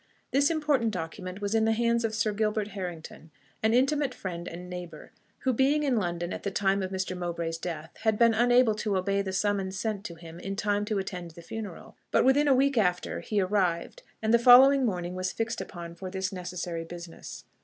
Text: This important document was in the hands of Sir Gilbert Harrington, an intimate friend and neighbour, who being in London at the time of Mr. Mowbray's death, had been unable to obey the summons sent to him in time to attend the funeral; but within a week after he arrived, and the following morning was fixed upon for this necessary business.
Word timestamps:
This 0.31 0.49
important 0.49 0.89
document 0.89 1.41
was 1.41 1.53
in 1.53 1.65
the 1.65 1.73
hands 1.73 2.03
of 2.03 2.15
Sir 2.15 2.33
Gilbert 2.33 2.69
Harrington, 2.69 3.29
an 3.61 3.75
intimate 3.75 4.15
friend 4.15 4.47
and 4.47 4.67
neighbour, 4.67 5.11
who 5.41 5.53
being 5.53 5.83
in 5.83 5.95
London 5.95 6.33
at 6.33 6.41
the 6.41 6.49
time 6.49 6.81
of 6.81 6.89
Mr. 6.89 7.15
Mowbray's 7.15 7.59
death, 7.59 7.91
had 8.01 8.17
been 8.17 8.33
unable 8.33 8.73
to 8.73 8.97
obey 8.97 9.21
the 9.21 9.31
summons 9.31 9.77
sent 9.77 10.03
to 10.05 10.15
him 10.15 10.39
in 10.39 10.55
time 10.55 10.85
to 10.85 10.97
attend 10.97 11.29
the 11.29 11.43
funeral; 11.43 11.95
but 12.09 12.25
within 12.25 12.47
a 12.47 12.55
week 12.55 12.79
after 12.79 13.19
he 13.19 13.39
arrived, 13.39 14.01
and 14.23 14.33
the 14.33 14.39
following 14.39 14.87
morning 14.87 15.13
was 15.13 15.31
fixed 15.31 15.61
upon 15.61 15.93
for 15.93 16.09
this 16.09 16.33
necessary 16.33 16.83
business. 16.83 17.45